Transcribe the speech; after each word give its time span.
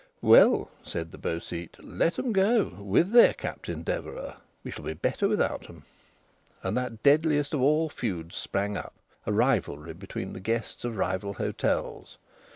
"Well," 0.23 0.71
said 0.81 1.11
the 1.11 1.19
Beau 1.19 1.37
Site, 1.37 1.77
"let 1.79 2.17
'em 2.17 2.33
go! 2.33 2.69
With 2.79 3.11
their 3.11 3.35
Captain 3.35 3.83
Deverax! 3.83 4.37
We 4.63 4.71
shall 4.71 4.83
be 4.85 4.93
better 4.93 5.27
without 5.27 5.69
'em!" 5.69 5.83
And 6.63 6.75
that 6.75 7.03
deadliest 7.03 7.53
of 7.53 7.61
all 7.61 7.87
feuds 7.87 8.35
sprang 8.35 8.75
up 8.75 8.95
a 9.27 9.31
rivalry 9.31 9.93
between 9.93 10.33
the 10.33 10.39
guests 10.39 10.83
of 10.83 10.97
rival 10.97 11.33
hotels. 11.35 12.17